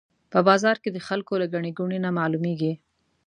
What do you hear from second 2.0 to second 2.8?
نه معلومېږي.